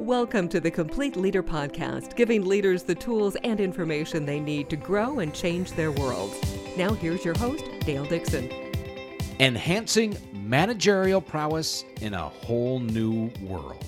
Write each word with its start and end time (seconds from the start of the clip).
Welcome 0.00 0.48
to 0.48 0.58
the 0.58 0.72
Complete 0.72 1.14
Leader 1.14 1.42
Podcast, 1.42 2.16
giving 2.16 2.44
leaders 2.44 2.82
the 2.82 2.96
tools 2.96 3.36
and 3.44 3.60
information 3.60 4.26
they 4.26 4.40
need 4.40 4.68
to 4.70 4.76
grow 4.76 5.20
and 5.20 5.32
change 5.32 5.70
their 5.70 5.92
worlds. 5.92 6.34
Now, 6.76 6.92
here's 6.94 7.24
your 7.24 7.38
host, 7.38 7.64
Dale 7.86 8.04
Dixon. 8.04 8.50
Enhancing 9.38 10.16
managerial 10.32 11.20
prowess 11.20 11.84
in 12.00 12.12
a 12.12 12.28
whole 12.28 12.80
new 12.80 13.30
world. 13.40 13.84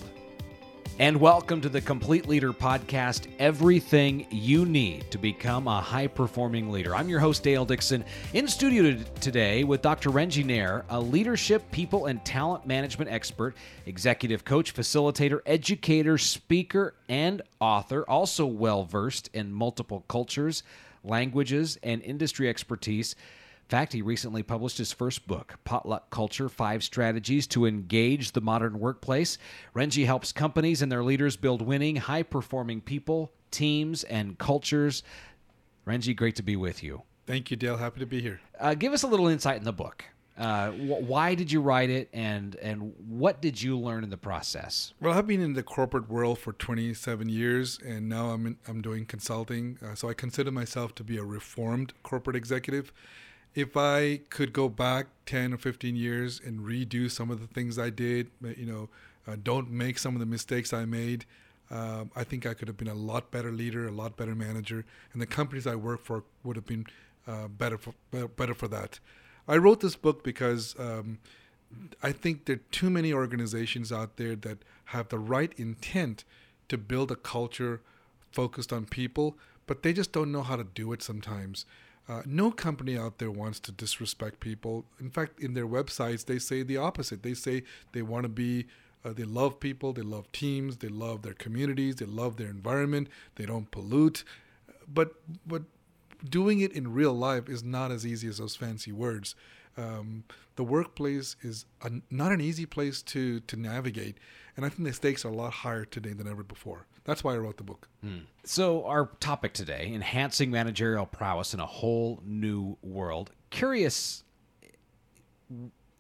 And 0.98 1.20
welcome 1.20 1.60
to 1.60 1.68
the 1.68 1.82
Complete 1.82 2.26
Leader 2.26 2.54
Podcast 2.54 3.26
everything 3.38 4.26
you 4.30 4.64
need 4.64 5.10
to 5.10 5.18
become 5.18 5.68
a 5.68 5.78
high 5.78 6.06
performing 6.06 6.70
leader. 6.70 6.96
I'm 6.96 7.10
your 7.10 7.20
host, 7.20 7.42
Dale 7.42 7.66
Dixon, 7.66 8.02
in 8.32 8.48
studio 8.48 8.96
today 9.20 9.62
with 9.62 9.82
Dr. 9.82 10.08
Ranjit 10.08 10.46
Nair, 10.46 10.86
a 10.88 10.98
leadership, 10.98 11.70
people, 11.70 12.06
and 12.06 12.24
talent 12.24 12.64
management 12.64 13.10
expert, 13.10 13.56
executive 13.84 14.46
coach, 14.46 14.74
facilitator, 14.74 15.40
educator, 15.44 16.16
speaker, 16.16 16.94
and 17.10 17.42
author, 17.60 18.08
also 18.08 18.46
well 18.46 18.84
versed 18.84 19.28
in 19.34 19.52
multiple 19.52 20.02
cultures, 20.08 20.62
languages, 21.04 21.78
and 21.82 22.00
industry 22.04 22.48
expertise 22.48 23.16
fact, 23.68 23.92
he 23.92 24.02
recently 24.02 24.42
published 24.42 24.78
his 24.78 24.92
first 24.92 25.26
book, 25.26 25.58
Potluck 25.64 26.10
Culture 26.10 26.48
Five 26.48 26.84
Strategies 26.84 27.46
to 27.48 27.66
Engage 27.66 28.32
the 28.32 28.40
Modern 28.40 28.78
Workplace. 28.78 29.38
Ranjit 29.74 30.06
helps 30.06 30.32
companies 30.32 30.82
and 30.82 30.90
their 30.90 31.02
leaders 31.02 31.36
build 31.36 31.62
winning, 31.62 31.96
high 31.96 32.22
performing 32.22 32.80
people, 32.80 33.32
teams, 33.50 34.04
and 34.04 34.38
cultures. 34.38 35.02
Ranjit, 35.84 36.16
great 36.16 36.36
to 36.36 36.42
be 36.42 36.56
with 36.56 36.82
you. 36.82 37.02
Thank 37.26 37.50
you, 37.50 37.56
Dale. 37.56 37.76
Happy 37.76 38.00
to 38.00 38.06
be 38.06 38.20
here. 38.20 38.40
Uh, 38.58 38.74
give 38.74 38.92
us 38.92 39.02
a 39.02 39.08
little 39.08 39.26
insight 39.26 39.56
in 39.56 39.64
the 39.64 39.72
book. 39.72 40.04
Uh, 40.38 40.70
wh- 40.70 41.08
why 41.08 41.34
did 41.34 41.50
you 41.50 41.60
write 41.60 41.88
it, 41.88 42.08
and 42.12 42.56
and 42.56 42.92
what 43.08 43.40
did 43.40 43.60
you 43.60 43.78
learn 43.78 44.04
in 44.04 44.10
the 44.10 44.18
process? 44.18 44.92
Well, 45.00 45.16
I've 45.16 45.26
been 45.26 45.40
in 45.40 45.54
the 45.54 45.62
corporate 45.62 46.10
world 46.10 46.38
for 46.38 46.52
27 46.52 47.28
years, 47.28 47.78
and 47.84 48.08
now 48.08 48.30
I'm 48.30 48.46
in, 48.46 48.58
I'm 48.68 48.82
doing 48.82 49.06
consulting. 49.06 49.78
Uh, 49.84 49.94
so 49.94 50.10
I 50.10 50.14
consider 50.14 50.50
myself 50.50 50.94
to 50.96 51.04
be 51.04 51.16
a 51.16 51.24
reformed 51.24 51.94
corporate 52.02 52.36
executive 52.36 52.92
if 53.56 53.74
I 53.74 54.20
could 54.28 54.52
go 54.52 54.68
back 54.68 55.06
10 55.24 55.54
or 55.54 55.56
15 55.56 55.96
years 55.96 56.40
and 56.44 56.60
redo 56.60 57.10
some 57.10 57.30
of 57.30 57.40
the 57.40 57.46
things 57.46 57.78
I 57.78 57.88
did, 57.88 58.30
you 58.42 58.66
know, 58.66 58.88
uh, 59.26 59.36
don't 59.42 59.70
make 59.70 59.98
some 59.98 60.14
of 60.14 60.20
the 60.20 60.26
mistakes 60.26 60.74
I 60.74 60.84
made, 60.84 61.24
uh, 61.70 62.04
I 62.14 62.22
think 62.22 62.44
I 62.44 62.52
could 62.52 62.68
have 62.68 62.76
been 62.76 62.86
a 62.86 62.94
lot 62.94 63.30
better 63.30 63.50
leader, 63.50 63.88
a 63.88 63.90
lot 63.90 64.16
better 64.16 64.34
manager, 64.34 64.84
and 65.12 65.22
the 65.22 65.26
companies 65.26 65.66
I 65.66 65.74
work 65.74 66.04
for 66.04 66.22
would 66.44 66.54
have 66.54 66.66
been 66.66 66.86
uh, 67.26 67.48
better 67.48 67.78
for 67.78 67.94
better 68.36 68.54
for 68.54 68.68
that. 68.68 69.00
I 69.48 69.56
wrote 69.56 69.80
this 69.80 69.96
book 69.96 70.22
because 70.22 70.76
um, 70.78 71.18
I 72.02 72.12
think 72.12 72.44
there 72.44 72.56
are 72.56 72.70
too 72.70 72.90
many 72.90 73.12
organizations 73.12 73.90
out 73.90 74.16
there 74.16 74.36
that 74.36 74.58
have 74.86 75.08
the 75.08 75.18
right 75.18 75.52
intent 75.56 76.24
to 76.68 76.78
build 76.78 77.10
a 77.10 77.16
culture 77.16 77.80
focused 78.30 78.72
on 78.72 78.84
people, 78.84 79.36
but 79.66 79.82
they 79.82 79.92
just 79.92 80.12
don't 80.12 80.30
know 80.30 80.42
how 80.42 80.56
to 80.56 80.64
do 80.64 80.92
it 80.92 81.02
sometimes. 81.02 81.64
Uh, 82.08 82.22
no 82.24 82.50
company 82.52 82.96
out 82.96 83.18
there 83.18 83.30
wants 83.30 83.58
to 83.60 83.72
disrespect 83.72 84.38
people. 84.38 84.84
In 85.00 85.10
fact, 85.10 85.40
in 85.40 85.54
their 85.54 85.66
websites, 85.66 86.24
they 86.24 86.38
say 86.38 86.62
the 86.62 86.76
opposite. 86.76 87.22
They 87.22 87.34
say 87.34 87.64
they 87.92 88.02
want 88.02 88.22
to 88.22 88.28
be, 88.28 88.66
uh, 89.04 89.12
they 89.12 89.24
love 89.24 89.58
people, 89.58 89.92
they 89.92 90.02
love 90.02 90.30
teams, 90.30 90.76
they 90.76 90.88
love 90.88 91.22
their 91.22 91.34
communities, 91.34 91.96
they 91.96 92.06
love 92.06 92.36
their 92.36 92.48
environment, 92.48 93.08
they 93.34 93.44
don't 93.44 93.70
pollute. 93.70 94.22
But 94.86 95.14
but 95.44 95.62
doing 96.28 96.60
it 96.60 96.72
in 96.72 96.92
real 96.92 97.12
life 97.12 97.48
is 97.48 97.64
not 97.64 97.90
as 97.90 98.06
easy 98.06 98.28
as 98.28 98.38
those 98.38 98.56
fancy 98.56 98.92
words. 98.92 99.34
Um, 99.76 100.24
the 100.54 100.64
workplace 100.64 101.36
is 101.42 101.66
a, 101.82 101.90
not 102.10 102.32
an 102.32 102.40
easy 102.40 102.66
place 102.66 103.02
to 103.02 103.40
to 103.40 103.56
navigate, 103.56 104.16
and 104.56 104.64
I 104.64 104.68
think 104.68 104.88
the 104.88 104.92
stakes 104.92 105.24
are 105.24 105.28
a 105.28 105.34
lot 105.34 105.52
higher 105.52 105.84
today 105.84 106.12
than 106.12 106.26
ever 106.26 106.42
before. 106.42 106.86
That's 107.04 107.22
why 107.22 107.34
I 107.34 107.38
wrote 107.38 107.58
the 107.58 107.62
book. 107.62 107.88
Hmm. 108.00 108.20
So, 108.44 108.84
our 108.86 109.10
topic 109.20 109.52
today 109.52 109.92
enhancing 109.94 110.50
managerial 110.50 111.06
prowess 111.06 111.54
in 111.54 111.60
a 111.60 111.66
whole 111.66 112.22
new 112.24 112.76
world. 112.82 113.32
Curious, 113.50 114.24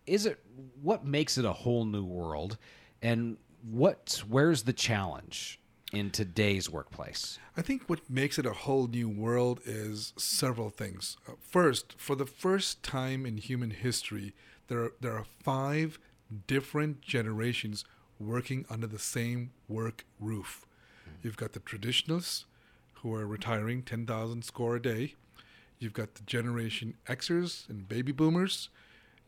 is 0.06 0.26
it 0.26 0.40
what 0.80 1.04
makes 1.04 1.38
it 1.38 1.44
a 1.44 1.52
whole 1.52 1.84
new 1.84 2.04
world? 2.04 2.56
And 3.02 3.36
what, 3.62 4.22
where's 4.28 4.62
the 4.62 4.72
challenge 4.72 5.60
in 5.92 6.10
today's 6.10 6.70
workplace? 6.70 7.38
I 7.56 7.62
think 7.62 7.84
what 7.86 8.08
makes 8.08 8.38
it 8.38 8.46
a 8.46 8.52
whole 8.52 8.86
new 8.86 9.08
world 9.08 9.60
is 9.64 10.12
several 10.16 10.70
things. 10.70 11.16
Uh, 11.28 11.32
first, 11.38 11.94
for 11.98 12.16
the 12.16 12.26
first 12.26 12.82
time 12.82 13.26
in 13.26 13.36
human 13.36 13.70
history, 13.70 14.34
there 14.68 14.84
are, 14.84 14.92
there 15.00 15.12
are 15.12 15.26
five 15.42 15.98
different 16.46 17.02
generations 17.02 17.84
working 18.18 18.64
under 18.70 18.86
the 18.86 18.98
same 18.98 19.50
work 19.68 20.04
roof. 20.20 20.66
Mm-hmm. 21.02 21.16
You've 21.22 21.36
got 21.36 21.52
the 21.52 21.60
traditionalists 21.60 22.44
who 22.94 23.14
are 23.14 23.26
retiring 23.26 23.82
10,000 23.82 24.44
score 24.44 24.76
a 24.76 24.82
day. 24.82 25.14
You've 25.78 25.92
got 25.92 26.14
the 26.14 26.22
Generation 26.22 26.94
Xers 27.06 27.68
and 27.68 27.88
baby 27.88 28.12
boomers. 28.12 28.70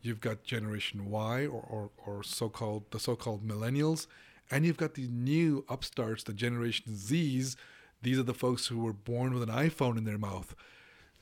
You've 0.01 0.21
got 0.21 0.43
Generation 0.43 1.09
Y 1.09 1.45
or, 1.45 1.61
or, 1.69 1.89
or 2.05 2.23
so-called 2.23 2.85
the 2.91 2.99
so-called 2.99 3.47
millennials. 3.47 4.07
And 4.49 4.65
you've 4.65 4.77
got 4.77 4.95
the 4.95 5.07
new 5.07 5.65
upstarts, 5.69 6.23
the 6.23 6.33
Generation 6.33 6.93
Zs. 6.93 7.55
These 8.01 8.17
are 8.17 8.23
the 8.23 8.33
folks 8.33 8.67
who 8.67 8.79
were 8.79 8.93
born 8.93 9.33
with 9.33 9.43
an 9.43 9.49
iPhone 9.49 9.97
in 9.97 10.05
their 10.05 10.17
mouth. 10.17 10.55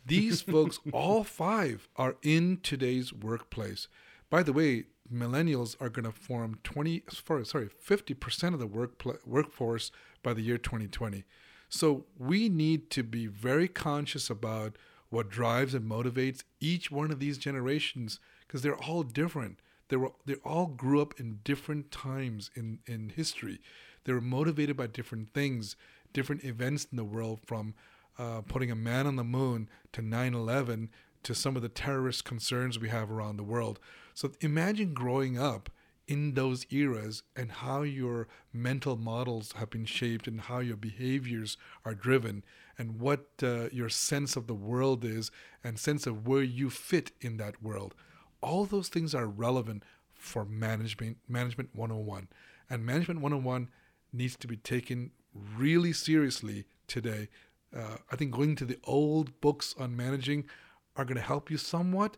These 0.06 0.42
folks, 0.54 0.80
all 0.94 1.24
five, 1.24 1.90
are 1.98 2.16
in 2.22 2.60
today's 2.64 3.12
workplace. 3.12 3.88
By 4.30 4.44
the 4.44 4.54
way, 4.54 4.86
millennials 5.14 5.76
are 5.80 5.90
going 5.90 6.06
to 6.06 6.12
form 6.12 6.60
20 6.64 7.04
sorry 7.44 7.70
50% 7.86 8.54
of 8.54 8.60
the 8.60 8.68
work 8.68 9.02
workforce 9.26 9.92
by 10.24 10.34
the 10.34 10.42
year 10.42 10.58
2020 10.58 11.24
so 11.70 12.06
we 12.18 12.50
need 12.50 12.90
to 12.92 13.04
be 13.04 13.28
very 13.28 13.68
conscious 13.68 14.30
about 14.30 14.78
what 15.10 15.30
drives 15.30 15.74
and 15.74 15.90
motivates 15.90 16.44
each 16.60 16.92
one 16.92 17.12
of 17.12 17.20
these 17.20 17.38
generations 17.38 18.20
because 18.46 18.62
they're 18.62 18.76
all 18.76 19.04
different. 19.04 19.60
They 19.90 19.98
were 19.98 20.12
they 20.26 20.36
all 20.36 20.68
grew 20.68 21.02
up 21.02 21.20
in 21.20 21.40
different 21.44 21.92
times 21.92 22.52
in 22.56 22.80
in 22.86 23.10
history. 23.16 23.60
They 24.04 24.14
were 24.14 24.22
motivated 24.22 24.78
by 24.78 24.88
different 24.88 25.34
things 25.34 25.76
different 26.14 26.44
events 26.44 26.88
in 26.90 26.96
the 26.96 27.04
world 27.04 27.40
from 27.46 27.74
uh, 28.18 28.42
putting 28.42 28.72
a 28.72 28.76
man 28.76 29.06
on 29.06 29.18
the 29.18 29.24
moon 29.24 29.70
to 29.92 30.02
9-11 30.02 30.88
to 31.22 31.36
some 31.36 31.56
of 31.56 31.62
the 31.62 31.70
terrorist 31.70 32.24
concerns 32.24 32.80
we 32.80 32.90
have 32.90 33.12
around 33.12 33.36
the 33.36 33.44
world 33.44 33.78
so 34.18 34.32
imagine 34.42 34.96
growing 34.96 35.38
up 35.38 35.70
in 36.08 36.34
those 36.34 36.66
eras 36.72 37.22
and 37.36 37.52
how 37.52 37.84
your 37.84 38.28
mental 38.52 38.98
models 38.98 39.52
have 39.58 39.70
been 39.70 39.86
shaped 39.86 40.28
and 40.28 40.42
how 40.42 40.58
your 40.58 40.76
behaviors 40.76 41.56
are 41.86 41.94
driven 41.94 42.44
and 42.80 43.00
what 43.00 43.28
uh, 43.44 43.70
your 43.72 43.90
sense 43.90 44.36
of 44.36 44.48
the 44.48 44.56
world 44.56 45.06
is 45.06 45.30
and 45.64 45.78
sense 45.78 46.08
of 46.08 46.26
where 46.26 46.42
you 46.42 46.72
fit 46.72 47.12
in 47.22 47.38
that 47.38 47.62
world. 47.62 47.94
All 48.42 48.66
those 48.66 48.90
things 48.90 49.14
are 49.14 49.28
relevant 49.28 49.84
for 50.16 50.44
management 50.46 51.18
management 51.30 51.70
101 51.76 52.28
and 52.72 52.84
management 52.84 53.22
101 53.22 53.70
needs 54.12 54.36
to 54.38 54.48
be 54.48 54.58
taken 54.58 55.12
really 55.56 55.94
seriously 55.94 56.66
today. 56.88 57.30
Uh, 57.72 57.98
I 58.12 58.16
think 58.16 58.32
going 58.32 58.56
to 58.56 58.66
the 58.66 58.80
old 58.84 59.40
books 59.42 59.76
on 59.78 59.96
managing 59.96 60.46
are 60.96 61.06
going 61.06 61.18
to 61.18 61.22
help 61.22 61.52
you 61.52 61.58
somewhat, 61.58 62.18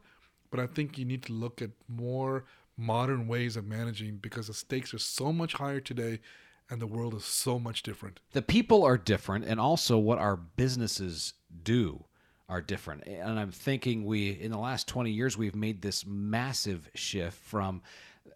but 0.52 0.60
I 0.60 0.68
think 0.68 0.98
you 0.98 1.06
need 1.06 1.24
to 1.24 1.34
look 1.34 1.62
at 1.62 1.72
more 1.88 2.46
modern 2.78 3.28
ways 3.28 3.56
of 3.58 3.68
managing 3.68 4.18
because 4.18 4.48
the 4.48 4.54
stakes 4.54 4.94
are 4.94 5.00
so 5.00 5.34
much 5.34 5.54
higher 5.54 5.80
today 5.80 6.20
and 6.70 6.82
the 6.82 6.88
world 6.88 7.14
is 7.14 7.26
so 7.26 7.60
much 7.60 7.84
different. 7.84 8.20
The 8.32 8.42
people 8.42 8.84
are 8.84 8.98
different, 8.98 9.46
and 9.46 9.60
also 9.60 9.98
what 9.98 10.20
our 10.20 10.36
businesses 10.36 11.34
do 11.64 12.04
are 12.48 12.62
different. 12.62 13.08
And 13.08 13.40
I'm 13.40 13.52
thinking 13.52 14.06
we, 14.06 14.32
in 14.32 14.52
the 14.52 14.58
last 14.58 14.88
20 14.88 15.12
years, 15.12 15.38
we've 15.38 15.56
made 15.56 15.82
this 15.82 16.06
massive 16.06 16.90
shift 16.94 17.38
from 17.38 17.82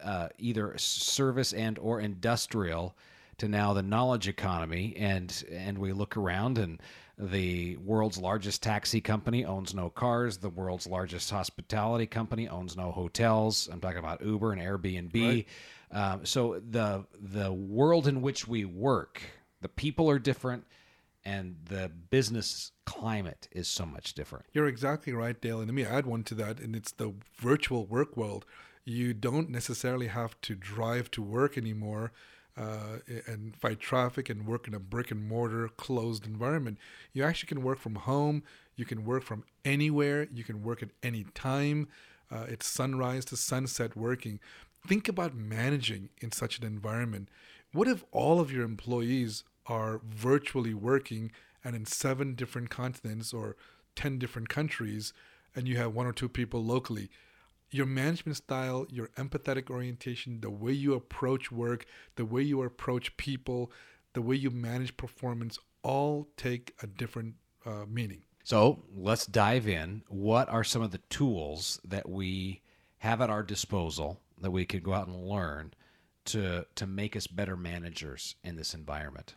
uh, 0.02 0.28
either 0.38 0.76
service 0.78 1.52
and 1.52 1.78
or 1.78 2.00
industrial 2.00 2.96
to 3.38 3.48
now 3.48 3.72
the 3.72 3.82
knowledge 3.82 4.28
economy, 4.28 4.94
and 4.96 5.44
and 5.50 5.78
we 5.78 5.92
look 5.92 6.16
around 6.16 6.58
and 6.58 6.80
the 7.16 7.76
world's 7.76 8.18
largest 8.18 8.62
taxi 8.62 9.00
company 9.00 9.44
owns 9.44 9.74
no 9.74 9.88
cars. 9.88 10.38
The 10.38 10.48
world's 10.48 10.86
largest 10.86 11.30
hospitality 11.30 12.06
company 12.06 12.48
owns 12.48 12.76
no 12.76 12.90
hotels. 12.90 13.68
I'm 13.70 13.80
talking 13.80 13.98
about 13.98 14.24
Uber 14.24 14.52
and 14.52 14.60
Airbnb. 14.60 15.14
Right. 15.14 15.46
Um, 15.92 16.26
so 16.26 16.60
the 16.68 17.04
the 17.20 17.52
world 17.52 18.08
in 18.08 18.20
which 18.20 18.48
we 18.48 18.64
work, 18.64 19.22
the 19.60 19.68
people 19.68 20.10
are 20.10 20.18
different, 20.18 20.66
and 21.24 21.56
the 21.66 21.88
business 22.10 22.72
climate 22.84 23.48
is 23.52 23.68
so 23.68 23.86
much 23.86 24.14
different. 24.14 24.46
You're 24.52 24.66
exactly 24.66 25.12
right, 25.12 25.40
Dale. 25.40 25.60
And 25.60 25.68
let 25.68 25.74
me 25.74 25.84
add 25.84 26.06
one 26.06 26.24
to 26.24 26.34
that, 26.36 26.58
and 26.58 26.74
it's 26.74 26.90
the 26.90 27.14
virtual 27.36 27.86
work 27.86 28.16
world. 28.16 28.44
You 28.84 29.14
don't 29.14 29.50
necessarily 29.50 30.08
have 30.08 30.38
to 30.42 30.56
drive 30.56 31.12
to 31.12 31.22
work 31.22 31.56
anymore 31.56 32.12
uh, 32.56 32.98
and 33.26 33.56
fight 33.56 33.80
traffic 33.80 34.28
and 34.28 34.46
work 34.46 34.68
in 34.68 34.74
a 34.74 34.78
brick 34.78 35.10
and 35.10 35.28
mortar 35.28 35.68
closed 35.68 36.26
environment. 36.26 36.78
You 37.12 37.24
actually 37.24 37.48
can 37.48 37.62
work 37.62 37.78
from 37.78 37.96
home. 37.96 38.42
You 38.76 38.84
can 38.84 39.04
work 39.04 39.22
from 39.22 39.44
anywhere. 39.64 40.28
You 40.32 40.44
can 40.44 40.62
work 40.62 40.82
at 40.82 40.90
any 41.02 41.24
time. 41.34 41.88
Uh, 42.30 42.46
it's 42.48 42.66
sunrise 42.66 43.24
to 43.26 43.36
sunset 43.36 43.96
working. 43.96 44.40
think 44.86 45.08
about 45.08 45.34
managing 45.34 46.10
in 46.20 46.30
such 46.30 46.58
an 46.58 46.66
environment. 46.66 47.28
What 47.72 47.88
if 47.88 48.04
all 48.12 48.38
of 48.38 48.52
your 48.52 48.64
employees 48.64 49.44
are 49.66 50.00
virtually 50.04 50.74
working 50.74 51.32
and 51.64 51.74
in 51.74 51.86
seven 51.86 52.34
different 52.34 52.68
continents 52.68 53.32
or 53.32 53.56
10 53.96 54.18
different 54.18 54.48
countries, 54.48 55.12
and 55.56 55.66
you 55.66 55.76
have 55.78 55.94
one 55.94 56.06
or 56.06 56.12
two 56.12 56.28
people 56.28 56.62
locally? 56.62 57.08
Your 57.74 57.86
management 57.86 58.36
style, 58.36 58.86
your 58.88 59.08
empathetic 59.16 59.68
orientation, 59.68 60.40
the 60.40 60.48
way 60.48 60.70
you 60.70 60.94
approach 60.94 61.50
work, 61.50 61.86
the 62.14 62.24
way 62.24 62.40
you 62.40 62.62
approach 62.62 63.16
people, 63.16 63.72
the 64.12 64.22
way 64.22 64.36
you 64.36 64.50
manage 64.50 64.96
performance 64.96 65.58
all 65.82 66.28
take 66.36 66.72
a 66.84 66.86
different 66.86 67.34
uh, 67.66 67.84
meaning. 67.88 68.22
So 68.44 68.84
let's 68.94 69.26
dive 69.26 69.66
in. 69.66 70.04
What 70.06 70.48
are 70.48 70.62
some 70.62 70.82
of 70.82 70.92
the 70.92 71.00
tools 71.10 71.80
that 71.84 72.08
we 72.08 72.60
have 72.98 73.20
at 73.20 73.28
our 73.28 73.42
disposal 73.42 74.20
that 74.40 74.52
we 74.52 74.64
can 74.64 74.78
go 74.78 74.92
out 74.92 75.08
and 75.08 75.26
learn 75.26 75.74
to 76.26 76.66
to 76.76 76.86
make 76.86 77.16
us 77.16 77.26
better 77.26 77.56
managers 77.56 78.36
in 78.44 78.54
this 78.54 78.72
environment? 78.72 79.34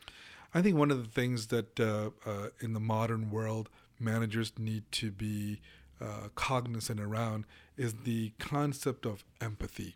I 0.54 0.62
think 0.62 0.78
one 0.78 0.92
of 0.92 1.04
the 1.04 1.10
things 1.10 1.48
that 1.48 1.80
uh, 1.80 2.12
uh, 2.24 2.50
in 2.60 2.74
the 2.74 2.80
modern 2.80 3.31
world 3.31 3.69
managers 4.00 4.54
need 4.60 4.83
to 4.92 5.10
be 5.10 5.60
uh, 6.01 6.29
cognizant 6.35 6.99
around 6.99 7.45
is 7.77 7.94
the 8.03 8.31
concept 8.39 9.05
of 9.05 9.23
empathy. 9.41 9.95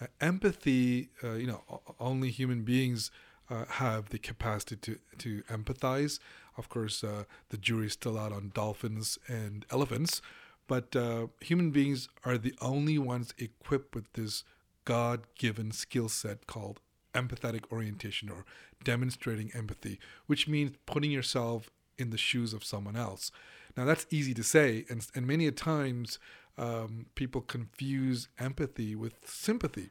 Uh, 0.00 0.06
empathy, 0.20 1.10
uh, 1.22 1.32
you 1.32 1.46
know, 1.46 1.62
only 2.00 2.30
human 2.30 2.62
beings 2.62 3.10
uh, 3.50 3.64
have 3.66 4.08
the 4.08 4.18
capacity 4.18 4.76
to 4.76 4.98
to 5.18 5.42
empathize. 5.42 6.18
Of 6.56 6.68
course, 6.68 7.02
uh, 7.04 7.24
the 7.50 7.56
jury's 7.56 7.92
still 7.92 8.18
out 8.18 8.32
on 8.32 8.52
dolphins 8.54 9.18
and 9.26 9.64
elephants, 9.70 10.22
but 10.66 10.94
uh, 10.94 11.28
human 11.40 11.70
beings 11.70 12.08
are 12.24 12.38
the 12.38 12.54
only 12.60 12.98
ones 12.98 13.34
equipped 13.38 13.94
with 13.94 14.12
this 14.12 14.44
God-given 14.84 15.72
skill 15.72 16.08
set 16.08 16.46
called 16.46 16.80
empathetic 17.14 17.64
orientation 17.70 18.28
or 18.28 18.44
demonstrating 18.84 19.50
empathy, 19.54 19.98
which 20.26 20.48
means 20.48 20.72
putting 20.86 21.10
yourself 21.10 21.70
in 21.98 22.10
the 22.10 22.18
shoes 22.18 22.52
of 22.52 22.64
someone 22.64 22.96
else. 22.96 23.30
Now 23.76 23.84
that's 23.84 24.06
easy 24.10 24.34
to 24.34 24.42
say, 24.42 24.84
and 24.88 25.06
and 25.14 25.26
many 25.26 25.46
a 25.46 25.52
times 25.52 26.18
um, 26.58 27.06
people 27.14 27.40
confuse 27.40 28.28
empathy 28.38 28.94
with 28.94 29.14
sympathy. 29.24 29.90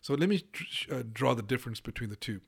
So 0.00 0.14
let 0.14 0.28
me 0.28 0.42
uh, 0.90 1.02
draw 1.12 1.34
the 1.34 1.42
difference 1.42 1.80
between 1.80 2.10
the 2.10 2.16
two. 2.16 2.40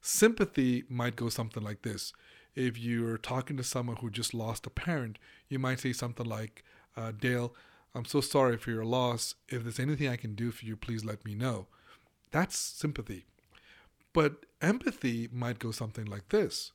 Sympathy 0.00 0.84
might 0.88 1.16
go 1.16 1.28
something 1.28 1.62
like 1.62 1.82
this. 1.82 2.12
If 2.54 2.78
you're 2.78 3.18
talking 3.18 3.56
to 3.56 3.64
someone 3.64 3.96
who 3.96 4.10
just 4.10 4.32
lost 4.32 4.66
a 4.66 4.70
parent, 4.70 5.18
you 5.48 5.58
might 5.58 5.80
say 5.80 5.92
something 5.92 6.26
like, 6.26 6.64
uh, 6.96 7.12
Dale, 7.12 7.54
I'm 7.94 8.04
so 8.04 8.20
sorry 8.20 8.56
for 8.56 8.70
your 8.70 8.84
loss. 8.84 9.34
If 9.48 9.62
there's 9.62 9.80
anything 9.80 10.08
I 10.08 10.16
can 10.16 10.34
do 10.34 10.50
for 10.50 10.64
you, 10.64 10.76
please 10.76 11.04
let 11.04 11.24
me 11.24 11.34
know. 11.34 11.66
That's 12.30 12.56
sympathy. 12.56 13.26
But 14.12 14.46
empathy 14.60 15.28
might 15.32 15.58
go 15.58 15.70
something 15.70 16.04
like 16.04 16.28
this 16.28 16.72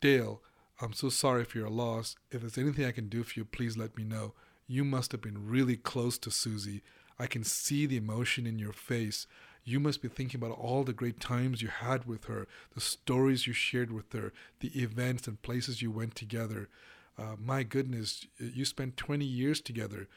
Dale, 0.00 0.42
I'm 0.82 0.92
so 0.94 1.10
sorry 1.10 1.44
for 1.44 1.58
your 1.58 1.70
loss. 1.70 2.16
If 2.32 2.40
there's 2.40 2.58
anything 2.58 2.84
I 2.84 2.90
can 2.90 3.08
do 3.08 3.22
for 3.22 3.38
you, 3.38 3.44
please 3.44 3.76
let 3.76 3.96
me 3.96 4.02
know. 4.02 4.34
You 4.66 4.82
must 4.84 5.12
have 5.12 5.20
been 5.20 5.48
really 5.48 5.76
close 5.76 6.18
to 6.18 6.30
Susie. 6.32 6.82
I 7.20 7.28
can 7.28 7.44
see 7.44 7.86
the 7.86 7.96
emotion 7.96 8.48
in 8.48 8.58
your 8.58 8.72
face. 8.72 9.28
You 9.62 9.78
must 9.78 10.02
be 10.02 10.08
thinking 10.08 10.42
about 10.42 10.58
all 10.58 10.82
the 10.82 10.92
great 10.92 11.20
times 11.20 11.62
you 11.62 11.68
had 11.68 12.04
with 12.04 12.24
her, 12.24 12.48
the 12.74 12.80
stories 12.80 13.46
you 13.46 13.52
shared 13.52 13.92
with 13.92 14.12
her, 14.12 14.32
the 14.58 14.70
events 14.70 15.28
and 15.28 15.40
places 15.40 15.82
you 15.82 15.92
went 15.92 16.16
together. 16.16 16.68
Uh, 17.16 17.36
my 17.38 17.62
goodness, 17.62 18.26
you 18.40 18.64
spent 18.64 18.96
20 18.96 19.24
years 19.24 19.60
together. 19.60 20.08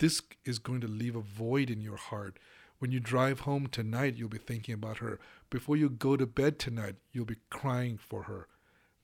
This 0.00 0.20
is 0.44 0.58
going 0.58 0.82
to 0.82 0.86
leave 0.86 1.16
a 1.16 1.22
void 1.22 1.70
in 1.70 1.80
your 1.80 1.96
heart. 1.96 2.38
When 2.78 2.92
you 2.92 3.00
drive 3.00 3.40
home 3.40 3.68
tonight, 3.68 4.16
you'll 4.18 4.28
be 4.28 4.36
thinking 4.36 4.74
about 4.74 4.98
her. 4.98 5.18
Before 5.48 5.78
you 5.78 5.88
go 5.88 6.18
to 6.18 6.26
bed 6.26 6.58
tonight, 6.58 6.96
you'll 7.10 7.24
be 7.24 7.36
crying 7.48 7.96
for 7.96 8.24
her. 8.24 8.48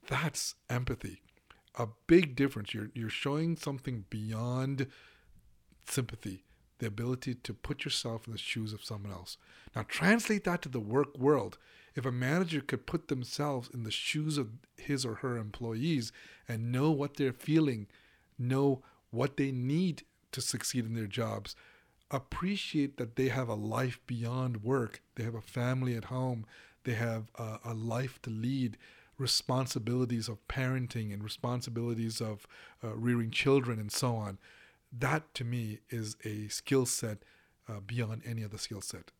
That's 0.09 0.55
empathy. 0.71 1.23
A 1.79 1.89
big 2.07 2.37
difference. 2.37 2.73
You're, 2.73 2.91
you're 2.95 3.11
showing 3.11 3.57
something 3.57 4.05
beyond 4.09 4.87
sympathy 5.87 6.45
the 6.79 6.87
ability 6.87 7.35
to 7.35 7.55
put 7.55 7.85
yourself 7.85 8.27
in 8.27 8.33
the 8.33 8.39
shoes 8.39 8.73
of 8.73 8.85
someone 8.85 9.13
else. 9.13 9.39
Now, 9.75 9.85
translate 9.89 10.45
that 10.45 10.63
to 10.63 10.69
the 10.69 10.81
work 10.81 11.17
world. 11.19 11.59
If 11.95 12.05
a 12.05 12.13
manager 12.13 12.61
could 12.61 12.87
put 12.87 13.09
themselves 13.09 13.71
in 13.73 13.85
the 13.85 13.91
shoes 13.91 14.37
of 14.37 14.51
his 14.77 15.07
or 15.07 15.17
her 15.17 15.39
employees 15.39 16.13
and 16.47 16.71
know 16.71 16.91
what 16.91 17.17
they're 17.17 17.33
feeling, 17.33 17.87
know 18.39 18.83
what 19.11 19.39
they 19.39 19.51
need 19.51 20.03
to 20.33 20.43
succeed 20.43 20.85
in 20.85 20.95
their 20.95 21.07
jobs, 21.07 21.57
appreciate 22.11 22.99
that 22.99 23.17
they 23.17 23.29
have 23.29 23.49
a 23.49 23.55
life 23.55 23.99
beyond 24.07 24.63
work, 24.63 25.01
they 25.15 25.25
have 25.25 25.35
a 25.35 25.41
family 25.41 25.97
at 25.97 26.05
home, 26.05 26.45
they 26.85 26.93
have 26.93 27.31
a, 27.39 27.59
a 27.65 27.75
life 27.75 28.21
to 28.23 28.31
lead, 28.31 28.77
responsibilities 29.19 30.29
of 30.29 30.47
parenting 30.49 31.13
and 31.13 31.25
responsibilities 31.25 32.21
of 32.21 32.47
uh, 32.85 32.95
rearing 32.95 33.31
children 33.31 33.79
and 33.79 33.91
so 33.91 34.17
on 34.17 34.39
that 34.93 35.35
to 35.35 35.45
me 35.45 35.79
is 35.91 36.17
a 36.25 36.49
skill 36.49 36.87
set 36.87 37.19
uh, 37.69 37.81
beyond 37.81 38.23
any 38.25 38.45
other 38.45 38.59
skill 38.59 38.81
set. 38.81 39.11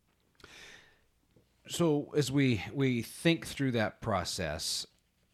So 1.67 2.13
as 2.15 2.31
we 2.31 2.63
we 2.73 3.01
think 3.01 3.45
through 3.45 3.71
that 3.71 4.01
process, 4.01 4.87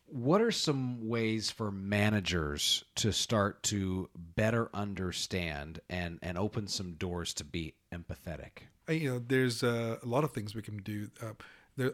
what 0.08 0.42
are 0.42 0.52
some 0.52 1.08
ways 1.08 1.52
for 1.52 1.72
managers 1.72 2.84
to 2.96 3.12
start 3.14 3.62
to 3.64 4.10
better 4.16 4.70
understand 4.74 5.80
and 5.90 6.18
and 6.22 6.38
open 6.38 6.68
some 6.68 6.94
doors 6.94 7.34
to 7.36 7.44
be 7.44 7.76
empathetic? 7.94 8.64
You 8.90 9.14
know, 9.14 9.24
there's 9.26 9.64
uh, 9.64 9.98
a 10.02 10.06
lot 10.06 10.24
of 10.24 10.32
things 10.32 10.56
we 10.56 10.62
can 10.62 10.78
do. 10.78 11.10
Uh, 11.22 11.34
there, 11.78 11.94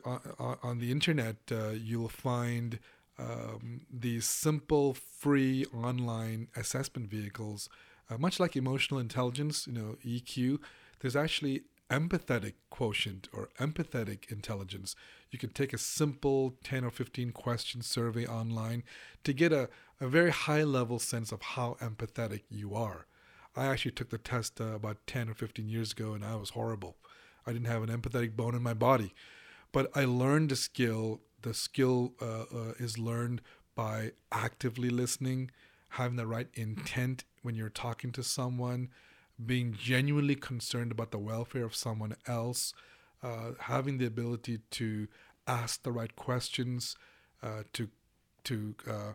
on 0.63 0.79
the 0.79 0.91
internet, 0.91 1.37
uh, 1.51 1.69
you'll 1.69 2.09
find 2.09 2.79
um, 3.17 3.81
these 3.91 4.25
simple, 4.25 4.93
free 4.93 5.65
online 5.73 6.47
assessment 6.55 7.09
vehicles 7.09 7.69
uh, 8.09 8.17
much 8.17 8.39
like 8.39 8.55
emotional 8.55 8.99
intelligence, 8.99 9.67
you 9.67 9.73
know, 9.73 9.95
EQ, 10.05 10.59
there's 10.99 11.15
actually 11.15 11.63
empathetic 11.89 12.53
quotient 12.69 13.27
or 13.33 13.49
empathetic 13.59 14.31
intelligence. 14.31 14.95
You 15.31 15.39
can 15.39 15.49
take 15.49 15.73
a 15.73 15.77
simple 15.77 16.55
10 16.63 16.83
or 16.83 16.91
15 16.91 17.31
question 17.31 17.81
survey 17.81 18.25
online 18.25 18.83
to 19.23 19.33
get 19.33 19.51
a, 19.51 19.69
a 19.99 20.07
very 20.07 20.31
high 20.31 20.63
level 20.63 20.99
sense 20.99 21.31
of 21.31 21.41
how 21.41 21.77
empathetic 21.81 22.41
you 22.49 22.75
are. 22.75 23.05
I 23.55 23.65
actually 23.67 23.91
took 23.91 24.09
the 24.09 24.17
test 24.17 24.61
uh, 24.61 24.75
about 24.75 25.05
10 25.07 25.29
or 25.29 25.33
15 25.33 25.67
years 25.67 25.91
ago 25.91 26.13
and 26.13 26.23
I 26.23 26.35
was 26.35 26.51
horrible. 26.51 26.97
I 27.45 27.53
didn't 27.53 27.67
have 27.67 27.83
an 27.83 27.89
empathetic 27.89 28.35
bone 28.35 28.55
in 28.55 28.61
my 28.61 28.75
body. 28.75 29.13
But 29.71 29.91
I 29.95 30.05
learned 30.05 30.49
the 30.49 30.55
skill. 30.55 31.21
The 31.41 31.53
skill 31.53 32.13
uh, 32.21 32.25
uh, 32.53 32.73
is 32.79 32.97
learned 32.97 33.41
by 33.75 34.11
actively 34.31 34.89
listening, 34.89 35.51
having 35.89 36.17
the 36.17 36.27
right 36.27 36.47
intent 36.53 37.23
when 37.43 37.55
you're 37.55 37.69
talking 37.69 38.11
to 38.13 38.23
someone, 38.23 38.89
being 39.43 39.73
genuinely 39.73 40.35
concerned 40.35 40.91
about 40.91 41.11
the 41.11 41.17
welfare 41.19 41.63
of 41.63 41.75
someone 41.75 42.15
else, 42.27 42.73
uh, 43.23 43.51
having 43.59 43.97
the 43.97 44.05
ability 44.05 44.59
to 44.71 45.07
ask 45.47 45.83
the 45.83 45.91
right 45.91 46.15
questions, 46.15 46.95
uh, 47.41 47.63
to 47.73 47.89
to 48.45 48.75
uh, 48.87 49.13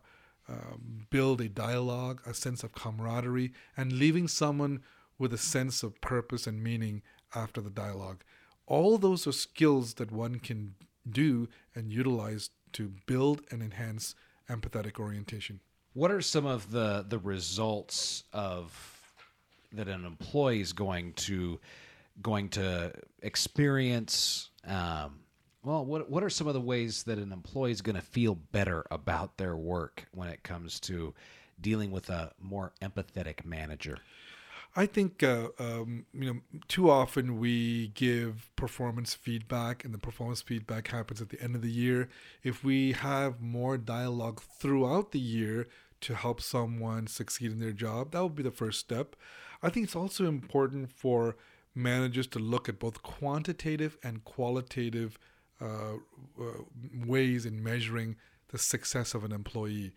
um, 0.49 1.07
build 1.11 1.41
a 1.41 1.49
dialogue, 1.49 2.21
a 2.27 2.35
sense 2.35 2.63
of 2.63 2.75
camaraderie, 2.75 3.53
and 3.77 3.93
leaving 3.93 4.29
someone 4.29 4.83
with 5.19 5.33
a 5.33 5.39
sense 5.39 5.83
of 5.83 6.01
purpose 6.01 6.47
and 6.47 6.63
meaning 6.63 7.03
after 7.35 7.61
the 7.61 7.71
dialogue. 7.71 8.23
All 8.67 8.99
those 8.99 9.27
are 9.27 9.33
skills 9.33 9.95
that 9.95 10.11
one 10.11 10.39
can 10.39 10.75
do 11.09 11.49
and 11.75 11.93
utilize 11.93 12.51
to 12.73 12.93
build 13.07 13.43
and 13.51 13.63
enhance 13.63 14.15
empathetic 14.49 14.99
orientation. 14.99 15.61
What 15.93 16.11
are 16.11 16.21
some 16.21 16.47
of 16.47 16.71
the 16.71 17.05
the 17.09 17.19
results 17.19 18.25
of 18.33 18.73
that 19.73 19.89
an 19.89 20.05
employee 20.05 20.61
is 20.61 20.73
going 20.73 21.13
to 21.15 21.61
going 22.23 22.49
to 22.51 22.93
experience? 23.23 24.51
Um, 24.67 25.21
well, 25.63 25.85
what 25.85 26.11
what 26.11 26.25
are 26.25 26.31
some 26.31 26.47
of 26.47 26.55
the 26.55 26.61
ways 26.61 27.05
that 27.05 27.19
an 27.19 27.33
employee 27.33 27.71
is 27.71 27.81
going 27.81 27.97
to 27.97 28.03
feel 28.03 28.35
better 28.35 28.85
about 28.91 29.37
their 29.37 29.57
work 29.57 30.07
when 30.13 30.29
it 30.29 30.43
comes 30.43 30.81
to 30.81 31.15
dealing 31.61 31.91
with 31.91 32.11
a 32.11 32.33
more 32.41 32.73
empathetic 32.83 33.45
manager? 33.45 33.99
I 34.77 34.87
think 34.87 35.23
uh, 35.23 35.49
um, 35.59 36.07
you 36.13 36.35
know 36.35 36.41
too 36.67 36.91
often 36.91 37.39
we 37.39 37.89
give 37.89 38.51
performance 38.57 39.15
feedback, 39.15 39.85
and 39.85 39.95
the 39.95 39.99
performance 39.99 40.43
feedback 40.43 40.89
happens 40.89 41.21
at 41.21 41.29
the 41.29 41.41
end 41.41 41.55
of 41.55 41.63
the 41.63 41.71
year. 41.71 42.09
If 42.43 42.65
we 42.65 42.93
have 42.93 43.41
more 43.41 43.79
dialogue 43.79 44.41
throughout 44.41 45.13
the 45.13 45.21
year 45.21 45.69
to 46.01 46.15
help 46.15 46.41
someone 46.41 47.07
succeed 47.07 47.53
in 47.53 47.61
their 47.61 47.73
job, 47.73 48.13
that 48.13 48.23
would 48.23 48.35
be 48.35 48.43
the 48.43 48.51
first 48.51 48.81
step. 48.81 49.17
I 49.63 49.71
think 49.71 49.85
it's 49.85 49.97
also 49.97 50.27
important 50.27 50.91
for 50.91 51.37
managers 51.75 52.27
to 52.29 52.39
look 52.39 52.69
at 52.69 52.79
both 52.79 53.03
quantitative 53.03 53.97
and 54.03 54.25
qualitative 54.25 55.19
uh, 55.61 55.95
uh, 56.39 56.63
ways 57.07 57.47
in 57.47 57.63
measuring 57.63 58.17
the 58.49 58.59
success 58.59 59.15
of 59.15 59.25
an 59.25 59.33
employee. 59.33 59.93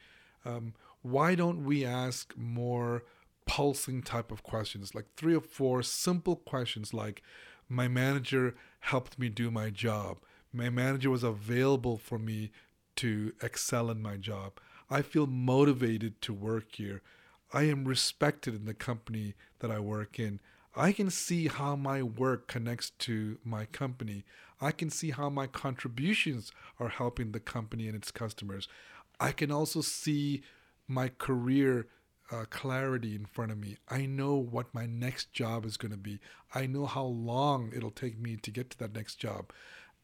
Um, 0.45 0.73
why 1.01 1.35
don't 1.35 1.65
we 1.65 1.83
ask 1.83 2.33
more 2.37 3.03
pulsing 3.47 4.03
type 4.03 4.31
of 4.31 4.43
questions, 4.43 4.93
like 4.93 5.07
three 5.15 5.35
or 5.35 5.41
four 5.41 5.81
simple 5.81 6.35
questions 6.35 6.93
like, 6.93 7.23
My 7.67 7.87
manager 7.87 8.55
helped 8.81 9.17
me 9.17 9.29
do 9.29 9.49
my 9.49 9.71
job. 9.71 10.19
My 10.53 10.69
manager 10.69 11.09
was 11.09 11.23
available 11.23 11.97
for 11.97 12.19
me 12.19 12.51
to 12.97 13.33
excel 13.41 13.89
in 13.89 14.01
my 14.01 14.17
job. 14.17 14.59
I 14.89 15.01
feel 15.01 15.27
motivated 15.27 16.21
to 16.21 16.33
work 16.33 16.75
here. 16.75 17.01
I 17.53 17.63
am 17.63 17.85
respected 17.85 18.53
in 18.53 18.65
the 18.65 18.73
company 18.73 19.35
that 19.59 19.71
I 19.71 19.79
work 19.79 20.19
in. 20.19 20.39
I 20.75 20.91
can 20.91 21.09
see 21.09 21.47
how 21.47 21.75
my 21.75 22.03
work 22.03 22.47
connects 22.47 22.91
to 22.99 23.39
my 23.43 23.65
company. 23.65 24.25
I 24.61 24.71
can 24.71 24.89
see 24.89 25.11
how 25.11 25.29
my 25.29 25.47
contributions 25.47 26.51
are 26.79 26.89
helping 26.89 27.31
the 27.31 27.39
company 27.39 27.87
and 27.87 27.95
its 27.95 28.11
customers. 28.11 28.67
I 29.19 29.31
can 29.31 29.51
also 29.51 29.81
see 29.81 30.43
my 30.87 31.09
career 31.09 31.87
uh, 32.31 32.45
clarity 32.49 33.15
in 33.15 33.25
front 33.25 33.51
of 33.51 33.57
me. 33.57 33.77
I 33.89 34.05
know 34.05 34.35
what 34.35 34.73
my 34.73 34.85
next 34.85 35.31
job 35.31 35.65
is 35.65 35.77
going 35.77 35.91
to 35.91 35.97
be. 35.97 36.19
I 36.53 36.65
know 36.65 36.85
how 36.85 37.05
long 37.05 37.71
it'll 37.75 37.91
take 37.91 38.19
me 38.19 38.35
to 38.37 38.51
get 38.51 38.69
to 38.71 38.79
that 38.79 38.93
next 38.95 39.15
job. 39.15 39.51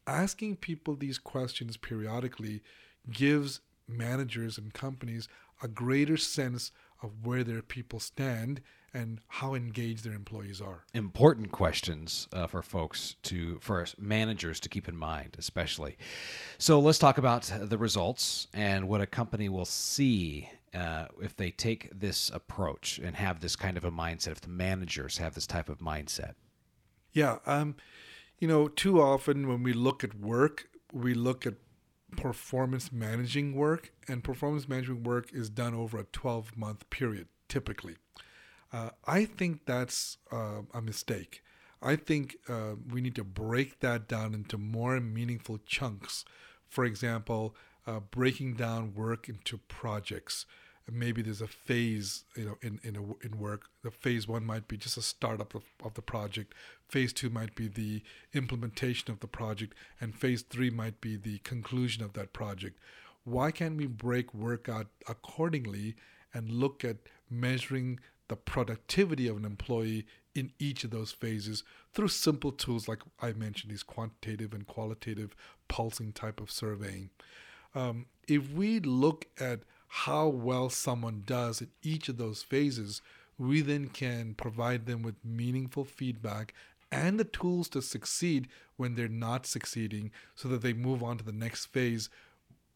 Asking 0.06 0.56
people 0.56 0.96
these 0.96 1.18
questions 1.18 1.76
periodically 1.76 2.62
gives 3.10 3.60
managers 3.88 4.58
and 4.58 4.72
companies 4.72 5.28
a 5.62 5.68
greater 5.68 6.16
sense 6.16 6.72
of 7.02 7.10
where 7.24 7.44
their 7.44 7.62
people 7.62 8.00
stand 8.00 8.60
and 8.94 9.20
how 9.26 9.54
engaged 9.54 10.04
their 10.04 10.12
employees 10.12 10.60
are. 10.60 10.84
Important 10.94 11.50
questions 11.50 12.28
uh, 12.32 12.46
for 12.46 12.62
folks 12.62 13.16
to, 13.24 13.58
for 13.60 13.84
managers 13.98 14.60
to 14.60 14.68
keep 14.68 14.88
in 14.88 14.96
mind, 14.96 15.34
especially. 15.38 15.96
So 16.58 16.78
let's 16.78 16.98
talk 16.98 17.18
about 17.18 17.50
the 17.60 17.76
results 17.76 18.46
and 18.54 18.88
what 18.88 19.00
a 19.00 19.06
company 19.06 19.48
will 19.48 19.64
see 19.64 20.48
uh, 20.74 21.06
if 21.22 21.36
they 21.36 21.50
take 21.50 21.88
this 21.92 22.30
approach 22.30 22.98
and 22.98 23.16
have 23.16 23.40
this 23.40 23.56
kind 23.56 23.76
of 23.76 23.84
a 23.84 23.90
mindset. 23.90 24.32
If 24.32 24.40
the 24.40 24.48
managers 24.48 25.18
have 25.18 25.34
this 25.34 25.46
type 25.46 25.68
of 25.68 25.78
mindset. 25.78 26.34
Yeah, 27.12 27.38
um, 27.46 27.76
you 28.38 28.48
know, 28.48 28.68
too 28.68 29.00
often 29.00 29.46
when 29.46 29.62
we 29.62 29.72
look 29.72 30.02
at 30.02 30.14
work, 30.18 30.68
we 30.92 31.14
look 31.14 31.46
at 31.46 31.54
performance 32.16 32.92
managing 32.92 33.54
work, 33.54 33.92
and 34.08 34.22
performance 34.22 34.68
management 34.68 35.06
work 35.06 35.32
is 35.32 35.50
done 35.50 35.74
over 35.74 35.98
a 35.98 36.04
12 36.04 36.56
month 36.56 36.88
period 36.90 37.28
typically. 37.48 37.96
Uh, 38.72 38.90
I 39.06 39.24
think 39.24 39.66
that's 39.66 40.18
uh, 40.32 40.62
a 40.72 40.82
mistake. 40.82 41.42
I 41.80 41.96
think 41.96 42.36
uh, 42.48 42.74
we 42.90 43.00
need 43.00 43.14
to 43.16 43.24
break 43.24 43.80
that 43.80 44.08
down 44.08 44.34
into 44.34 44.58
more 44.58 44.98
meaningful 45.00 45.58
chunks. 45.66 46.24
For 46.68 46.84
example, 46.84 47.54
uh, 47.86 48.00
breaking 48.00 48.54
down 48.54 48.94
work 48.94 49.28
into 49.28 49.58
projects. 49.58 50.46
Maybe 50.90 51.22
there's 51.22 51.40
a 51.40 51.46
phase, 51.46 52.24
you 52.36 52.44
know, 52.44 52.58
in 52.60 52.78
in, 52.82 52.96
a, 52.96 53.26
in 53.26 53.38
work. 53.38 53.68
The 53.82 53.90
phase 53.90 54.28
one 54.28 54.44
might 54.44 54.68
be 54.68 54.76
just 54.76 54.96
a 54.96 55.02
startup 55.02 55.54
of, 55.54 55.64
of 55.82 55.94
the 55.94 56.02
project. 56.02 56.54
Phase 56.88 57.12
two 57.12 57.30
might 57.30 57.54
be 57.54 57.68
the 57.68 58.02
implementation 58.34 59.10
of 59.10 59.20
the 59.20 59.26
project, 59.26 59.74
and 60.00 60.14
phase 60.14 60.42
three 60.42 60.70
might 60.70 61.00
be 61.00 61.16
the 61.16 61.38
conclusion 61.38 62.04
of 62.04 62.12
that 62.12 62.32
project. 62.32 62.78
Why 63.24 63.50
can't 63.50 63.76
we 63.76 63.86
break 63.86 64.34
work 64.34 64.68
out 64.68 64.88
accordingly 65.08 65.96
and 66.34 66.50
look 66.50 66.84
at 66.84 66.96
measuring 67.30 68.00
the 68.28 68.36
productivity 68.36 69.28
of 69.28 69.36
an 69.36 69.44
employee 69.44 70.06
in 70.34 70.52
each 70.58 70.84
of 70.84 70.90
those 70.90 71.12
phases 71.12 71.62
through 71.92 72.08
simple 72.08 72.52
tools 72.52 72.88
like 72.88 73.00
I 73.22 73.32
mentioned, 73.32 73.70
these 73.70 73.82
quantitative 73.82 74.52
and 74.52 74.66
qualitative 74.66 75.34
pulsing 75.68 76.12
type 76.12 76.40
of 76.40 76.50
surveying. 76.50 77.10
Um, 77.74 78.06
if 78.28 78.50
we 78.52 78.80
look 78.80 79.26
at 79.38 79.60
how 79.98 80.26
well 80.26 80.68
someone 80.68 81.22
does 81.24 81.60
in 81.60 81.68
each 81.80 82.08
of 82.08 82.16
those 82.16 82.42
phases, 82.42 83.00
we 83.38 83.60
then 83.60 83.86
can 83.86 84.34
provide 84.34 84.86
them 84.86 85.02
with 85.02 85.14
meaningful 85.24 85.84
feedback 85.84 86.52
and 86.90 87.18
the 87.18 87.24
tools 87.24 87.68
to 87.68 87.80
succeed 87.80 88.48
when 88.76 88.96
they're 88.96 89.06
not 89.06 89.46
succeeding 89.46 90.10
so 90.34 90.48
that 90.48 90.62
they 90.62 90.72
move 90.72 91.00
on 91.00 91.16
to 91.16 91.24
the 91.24 91.30
next 91.30 91.66
phase 91.66 92.10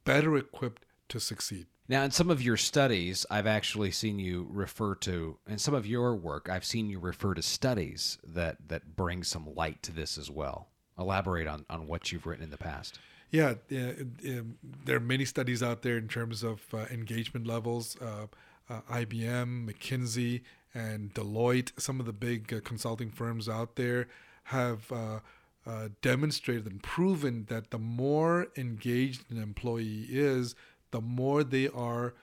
better 0.04 0.36
equipped 0.36 0.84
to 1.08 1.18
succeed. 1.18 1.66
Now, 1.88 2.04
in 2.04 2.12
some 2.12 2.30
of 2.30 2.40
your 2.40 2.56
studies, 2.56 3.26
I've 3.28 3.48
actually 3.48 3.90
seen 3.90 4.20
you 4.20 4.46
refer 4.48 4.94
to, 4.96 5.38
in 5.48 5.58
some 5.58 5.74
of 5.74 5.88
your 5.88 6.14
work, 6.14 6.48
I've 6.48 6.64
seen 6.64 6.88
you 6.88 7.00
refer 7.00 7.34
to 7.34 7.42
studies 7.42 8.18
that 8.22 8.58
that 8.68 8.94
bring 8.94 9.24
some 9.24 9.52
light 9.56 9.82
to 9.82 9.92
this 9.92 10.18
as 10.18 10.30
well. 10.30 10.68
Elaborate 10.96 11.48
on 11.48 11.66
on 11.68 11.88
what 11.88 12.12
you've 12.12 12.26
written 12.26 12.44
in 12.44 12.50
the 12.50 12.58
past. 12.58 13.00
Yeah, 13.30 13.54
there 13.68 14.96
are 14.96 15.00
many 15.00 15.24
studies 15.26 15.62
out 15.62 15.82
there 15.82 15.98
in 15.98 16.08
terms 16.08 16.42
of 16.42 16.62
uh, 16.72 16.86
engagement 16.90 17.46
levels. 17.46 17.96
Uh, 18.00 18.26
uh, 18.70 18.80
IBM, 18.90 19.66
McKinsey, 19.68 20.42
and 20.74 21.12
Deloitte, 21.14 21.72
some 21.78 22.00
of 22.00 22.06
the 22.06 22.12
big 22.12 22.52
uh, 22.52 22.60
consulting 22.60 23.10
firms 23.10 23.48
out 23.48 23.76
there, 23.76 24.08
have 24.44 24.90
uh, 24.92 25.20
uh, 25.66 25.88
demonstrated 26.02 26.66
and 26.66 26.82
proven 26.82 27.46
that 27.48 27.70
the 27.70 27.78
more 27.78 28.48
engaged 28.56 29.30
an 29.30 29.42
employee 29.42 30.06
is, 30.10 30.54
the 30.90 31.00
more 31.00 31.44
they 31.44 31.68
are 31.68 32.14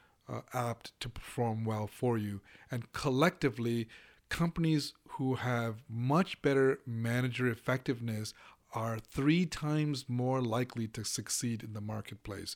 apt 0.54 1.00
to 1.00 1.08
perform 1.08 1.66
well 1.66 1.86
for 1.86 2.18
you. 2.18 2.42
And 2.72 2.92
collectively, 2.94 3.88
companies 4.30 4.94
who 5.10 5.36
have 5.36 5.84
much 5.88 6.42
better 6.42 6.80
manager 6.86 7.48
effectiveness 7.48 8.34
are 8.75 9.00
three 9.00 9.46
times 9.46 10.05
more 10.08 10.41
likely 10.41 10.88
to 10.89 11.03
succeed 11.03 11.63
in 11.63 11.74
the 11.74 11.82
marketplace. 11.82 12.55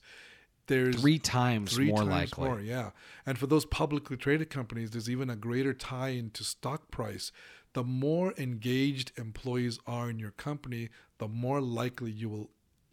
There's 0.68 0.98
three 0.98 1.18
times 1.18 1.74
three 1.74 1.88
more 1.88 2.04
times 2.04 2.10
likely. 2.10 2.48
More, 2.48 2.60
yeah. 2.60 2.92
And 3.26 3.40
for 3.40 3.48
those 3.48 3.66
publicly 3.66 4.18
traded 4.18 4.52
companies, 4.52 4.92
there's 4.92 5.10
even 5.10 5.30
a 5.30 5.36
greater 5.36 5.74
tie 5.74 6.10
into 6.10 6.44
stock 6.44 6.92
price. 6.92 7.32
The 7.74 7.84
more 7.84 8.34
engaged 8.38 9.12
employees 9.18 9.80
are 9.88 10.10
in 10.10 10.20
your 10.20 10.32
company, 10.32 10.90
the 11.18 11.28
more 11.28 11.62
likely 11.62 12.12
you 12.12 12.30
will 12.30 12.52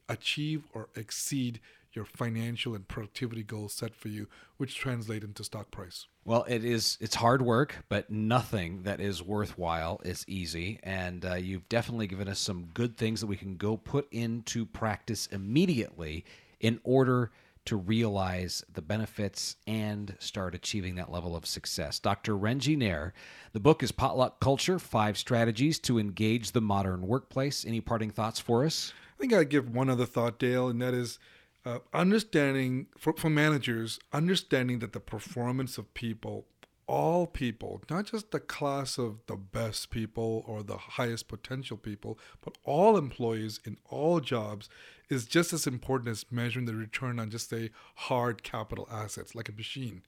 achieve 0.09 0.64
or 0.73 0.88
exceed 0.95 1.61
your 1.97 2.05
financial 2.05 2.75
and 2.75 2.87
productivity 2.87 3.43
goals 3.43 3.73
set 3.73 3.95
for 3.95 4.09
you, 4.09 4.29
which 4.59 4.76
translate 4.76 5.25
into 5.25 5.43
stock 5.43 5.71
price. 5.71 6.07
Well, 6.25 6.45
it 6.49 6.65
is 6.65 6.99
it's 7.00 7.17
hard 7.17 7.43
work, 7.43 7.85
but 7.88 8.11
nothing 8.11 8.83
that 8.83 9.00
is 9.00 9.23
worthwhile 9.23 10.00
is 10.05 10.25
easy. 10.29 10.79
And 10.83 11.25
uh, 11.25 11.35
you've 11.35 11.69
definitely 11.69 12.07
given 12.07 12.29
us 12.29 12.38
some 12.38 12.69
good 12.75 12.97
things 12.97 13.21
that 13.21 13.26
we 13.26 13.37
can 13.37 13.57
go 13.57 13.76
put 13.76 14.07
into 14.12 14.67
practice 14.67 15.26
immediately 15.29 16.25
in 16.61 16.81
order 16.85 17.33
to 17.67 17.76
realize 17.76 18.65
the 18.73 18.83
benefits 18.83 19.57
and 19.67 20.17
start 20.21 20.55
achieving 20.55 20.95
that 20.95 21.11
level 21.11 21.35
of 21.35 21.45
success. 21.45 21.99
Dr. 21.99 22.37
Ranjit 22.37 22.79
Nair, 22.79 23.12
the 23.53 23.61
book 23.61 23.83
is 23.83 23.91
Potluck 23.91 24.41
Culture 24.41 24.79
Five 24.79 25.19
Strategies 25.19 25.81
to 25.81 25.99
Engage 25.99 26.53
the 26.53 26.61
Modern 26.61 27.03
Workplace. 27.07 27.65
Any 27.65 27.81
parting 27.81 28.11
thoughts 28.11 28.38
for 28.38 28.65
us? 28.65 28.93
I 29.17 29.21
think 29.21 29.33
I'd 29.33 29.50
give 29.50 29.75
one 29.75 29.91
other 29.91 30.07
thought, 30.07 30.38
Dale, 30.38 30.69
and 30.69 30.81
that 30.81 30.95
is 30.95 31.19
uh, 31.67 31.81
understanding 31.93 32.87
for, 32.97 33.13
for 33.13 33.29
managers, 33.29 33.99
understanding 34.13 34.79
that 34.79 34.93
the 34.93 35.01
performance 35.01 35.79
of 35.79 35.93
people, 35.95 36.47
all 36.87 37.27
people, 37.27 37.83
not 37.91 38.07
just 38.07 38.31
the 38.31 38.39
class 38.39 38.99
of 38.99 39.19
the 39.27 39.35
best 39.35 39.91
people 39.91 40.45
or 40.47 40.63
the 40.63 40.77
highest 40.77 41.27
potential 41.27 41.77
people, 41.77 42.21
but 42.41 42.57
all 42.63 42.97
employees 42.97 43.59
in 43.65 43.77
all 43.91 44.21
jobs 44.21 44.69
is 45.11 45.27
just 45.27 45.53
as 45.53 45.67
important 45.67 46.09
as 46.09 46.25
measuring 46.31 46.67
the 46.67 46.75
return 46.75 47.19
on 47.19 47.31
just 47.31 47.51
say 47.51 47.71
hard 47.97 48.45
capital 48.45 48.89
assets 48.89 49.35
like 49.35 49.49
a 49.49 49.53
machine. 49.53 50.03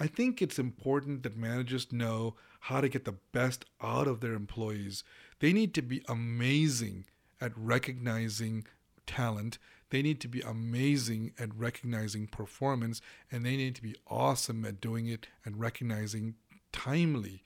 I 0.00 0.06
think 0.06 0.40
it's 0.40 0.58
important 0.58 1.24
that 1.24 1.36
managers 1.36 1.92
know 1.92 2.36
how 2.60 2.80
to 2.80 2.88
get 2.88 3.04
the 3.04 3.16
best 3.32 3.66
out 3.82 4.08
of 4.08 4.20
their 4.20 4.32
employees. 4.32 5.04
They 5.40 5.52
need 5.52 5.74
to 5.74 5.82
be 5.82 6.02
amazing 6.08 7.04
at 7.38 7.52
recognizing 7.54 8.66
talent 9.06 9.58
they 9.90 10.02
need 10.02 10.20
to 10.20 10.28
be 10.28 10.40
amazing 10.40 11.32
at 11.38 11.54
recognizing 11.54 12.26
performance 12.26 13.00
and 13.30 13.44
they 13.44 13.56
need 13.56 13.74
to 13.76 13.82
be 13.82 13.94
awesome 14.08 14.64
at 14.64 14.80
doing 14.80 15.06
it 15.06 15.26
and 15.44 15.60
recognizing 15.60 16.34
timely 16.72 17.42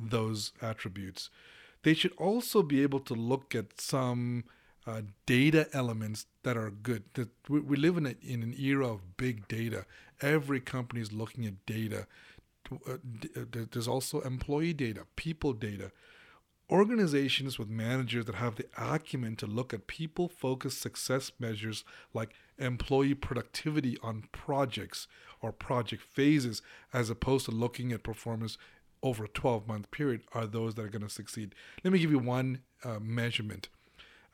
those 0.00 0.52
attributes. 0.60 1.30
They 1.82 1.94
should 1.94 2.12
also 2.16 2.62
be 2.62 2.82
able 2.82 3.00
to 3.00 3.14
look 3.14 3.54
at 3.54 3.80
some 3.80 4.44
uh, 4.86 5.02
data 5.26 5.68
elements 5.72 6.26
that 6.42 6.56
are 6.56 6.70
good. 6.70 7.04
That 7.14 7.28
we, 7.48 7.60
we 7.60 7.76
live 7.76 7.96
in, 7.96 8.06
a, 8.06 8.14
in 8.22 8.42
an 8.42 8.54
era 8.58 8.88
of 8.88 9.16
big 9.16 9.46
data. 9.48 9.86
Every 10.20 10.60
company 10.60 11.00
is 11.00 11.12
looking 11.12 11.46
at 11.46 11.64
data. 11.66 12.06
Uh, 12.72 12.96
there's 13.70 13.88
also 13.88 14.20
employee 14.22 14.72
data, 14.72 15.06
people 15.16 15.52
data 15.52 15.92
organizations 16.70 17.58
with 17.58 17.68
managers 17.68 18.24
that 18.24 18.36
have 18.36 18.56
the 18.56 18.66
acumen 18.78 19.36
to 19.36 19.46
look 19.46 19.74
at 19.74 19.86
people 19.86 20.28
focused 20.28 20.80
success 20.80 21.32
measures 21.38 21.84
like 22.12 22.30
employee 22.58 23.14
productivity 23.14 23.98
on 24.02 24.24
projects 24.32 25.06
or 25.42 25.52
project 25.52 26.02
phases, 26.02 26.62
as 26.92 27.10
opposed 27.10 27.44
to 27.44 27.50
looking 27.50 27.92
at 27.92 28.02
performance 28.02 28.56
over 29.02 29.24
a 29.24 29.28
12 29.28 29.68
month 29.68 29.90
period, 29.90 30.22
are 30.32 30.46
those 30.46 30.74
that 30.74 30.84
are 30.84 30.88
going 30.88 31.02
to 31.02 31.10
succeed. 31.10 31.54
Let 31.82 31.92
me 31.92 31.98
give 31.98 32.10
you 32.10 32.18
one 32.18 32.60
uh, 32.82 32.98
measurement. 33.00 33.68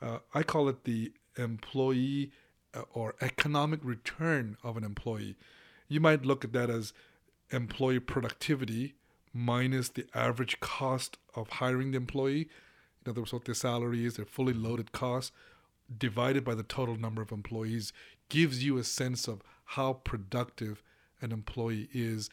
Uh, 0.01 0.19
I 0.33 0.43
call 0.43 0.69
it 0.69 0.85
the 0.85 1.11
employee 1.37 2.31
uh, 2.73 2.83
or 2.93 3.15
economic 3.21 3.81
return 3.83 4.57
of 4.63 4.77
an 4.77 4.83
employee. 4.83 5.35
You 5.89 5.99
might 5.99 6.25
look 6.25 6.45
at 6.45 6.53
that 6.53 6.69
as 6.69 6.93
employee 7.51 7.99
productivity 7.99 8.95
minus 9.33 9.89
the 9.89 10.05
average 10.13 10.59
cost 10.59 11.17
of 11.35 11.49
hiring 11.49 11.91
the 11.91 11.97
employee, 11.97 12.49
in 13.05 13.09
other 13.09 13.21
words, 13.21 13.33
what 13.33 13.45
their 13.45 13.55
salary 13.55 14.05
is, 14.05 14.15
their 14.15 14.25
fully 14.25 14.53
loaded 14.53 14.91
cost, 14.91 15.31
divided 15.97 16.43
by 16.43 16.55
the 16.55 16.63
total 16.63 16.95
number 16.95 17.21
of 17.21 17.31
employees, 17.31 17.91
gives 18.29 18.63
you 18.63 18.77
a 18.77 18.83
sense 18.83 19.27
of 19.27 19.41
how 19.65 19.93
productive 19.93 20.83
an 21.21 21.31
employee 21.31 21.89
is 21.93 22.29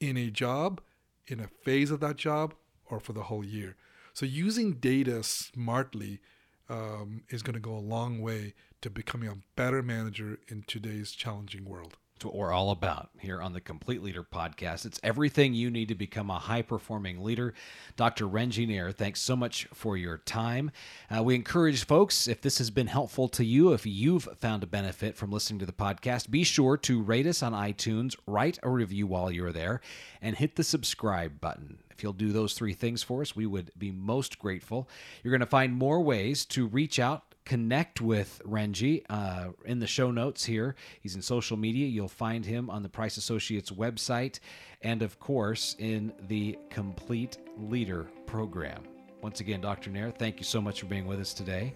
in 0.00 0.16
a 0.16 0.30
job, 0.30 0.80
in 1.26 1.40
a 1.40 1.48
phase 1.64 1.90
of 1.90 2.00
that 2.00 2.16
job, 2.16 2.54
or 2.86 3.00
for 3.00 3.12
the 3.12 3.24
whole 3.24 3.44
year. 3.44 3.76
So 4.12 4.26
using 4.26 4.74
data 4.74 5.22
smartly 5.22 6.20
um, 6.68 7.22
is 7.28 7.42
going 7.42 7.54
to 7.54 7.60
go 7.60 7.74
a 7.74 7.78
long 7.78 8.20
way 8.20 8.54
to 8.82 8.90
becoming 8.90 9.28
a 9.28 9.38
better 9.56 9.82
manager 9.82 10.38
in 10.48 10.64
today's 10.66 11.12
challenging 11.12 11.64
world. 11.64 11.96
What 12.24 12.34
we're 12.36 12.52
all 12.52 12.70
about 12.70 13.10
here 13.18 13.40
on 13.40 13.52
the 13.52 13.60
Complete 13.60 14.02
Leader 14.02 14.22
podcast. 14.22 14.86
It's 14.86 15.00
everything 15.02 15.54
you 15.54 15.70
need 15.70 15.88
to 15.88 15.94
become 15.94 16.30
a 16.30 16.38
high 16.38 16.62
performing 16.62 17.22
leader. 17.24 17.52
Dr. 17.96 18.28
Ranjit 18.28 18.68
Nair, 18.68 18.92
thanks 18.92 19.20
so 19.20 19.34
much 19.34 19.66
for 19.72 19.96
your 19.96 20.18
time. 20.18 20.70
Uh, 21.10 21.22
we 21.22 21.34
encourage 21.34 21.84
folks, 21.84 22.28
if 22.28 22.40
this 22.40 22.58
has 22.58 22.70
been 22.70 22.86
helpful 22.86 23.28
to 23.30 23.44
you, 23.44 23.72
if 23.72 23.86
you've 23.86 24.28
found 24.38 24.62
a 24.62 24.66
benefit 24.66 25.16
from 25.16 25.32
listening 25.32 25.58
to 25.60 25.66
the 25.66 25.72
podcast, 25.72 26.30
be 26.30 26.44
sure 26.44 26.76
to 26.76 27.02
rate 27.02 27.26
us 27.26 27.42
on 27.42 27.52
iTunes, 27.52 28.16
write 28.26 28.58
a 28.62 28.70
review 28.70 29.06
while 29.06 29.30
you're 29.30 29.52
there, 29.52 29.80
and 30.20 30.36
hit 30.36 30.56
the 30.56 30.64
subscribe 30.64 31.40
button. 31.40 31.78
If 31.90 32.02
you'll 32.02 32.12
do 32.12 32.32
those 32.32 32.54
three 32.54 32.74
things 32.74 33.02
for 33.02 33.22
us, 33.22 33.34
we 33.34 33.46
would 33.46 33.72
be 33.76 33.90
most 33.90 34.38
grateful. 34.38 34.88
You're 35.22 35.32
going 35.32 35.40
to 35.40 35.46
find 35.46 35.72
more 35.74 36.00
ways 36.00 36.44
to 36.46 36.66
reach 36.66 36.98
out 36.98 37.31
connect 37.44 38.00
with 38.00 38.40
Ranjit 38.44 39.04
uh, 39.10 39.48
in 39.64 39.78
the 39.78 39.86
show 39.86 40.10
notes 40.10 40.44
here. 40.44 40.74
He's 41.00 41.14
in 41.14 41.22
social 41.22 41.56
media. 41.56 41.86
You'll 41.86 42.08
find 42.08 42.44
him 42.44 42.70
on 42.70 42.82
the 42.82 42.88
Price 42.88 43.16
Associates 43.16 43.70
website 43.70 44.38
and, 44.82 45.02
of 45.02 45.18
course, 45.18 45.76
in 45.78 46.12
the 46.28 46.58
Complete 46.70 47.38
Leader 47.58 48.06
program. 48.26 48.82
Once 49.22 49.40
again, 49.40 49.60
Dr. 49.60 49.90
Nair, 49.90 50.10
thank 50.10 50.38
you 50.38 50.44
so 50.44 50.60
much 50.60 50.80
for 50.80 50.86
being 50.86 51.06
with 51.06 51.20
us 51.20 51.32
today. 51.32 51.74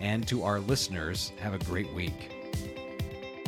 And 0.00 0.26
to 0.28 0.42
our 0.42 0.60
listeners, 0.60 1.32
have 1.40 1.54
a 1.54 1.58
great 1.64 1.92
week. 1.92 2.32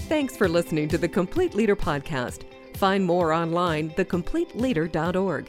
Thanks 0.00 0.37
for 0.37 0.49
listening 0.49 0.88
to 0.88 0.99
the 0.99 1.09
Complete 1.09 1.54
Leader 1.54 1.75
podcast. 1.75 2.45
Find 2.76 3.04
more 3.04 3.33
online, 3.33 3.90
thecompleteleader.org. 3.90 5.49